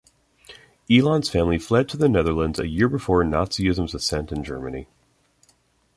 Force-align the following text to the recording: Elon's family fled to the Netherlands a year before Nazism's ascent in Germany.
Elon's 0.89 1.29
family 1.29 1.59
fled 1.59 1.87
to 1.87 1.95
the 1.95 2.09
Netherlands 2.09 2.57
a 2.57 2.67
year 2.67 2.89
before 2.89 3.23
Nazism's 3.23 3.93
ascent 3.93 4.31
in 4.31 4.43
Germany. 4.43 4.87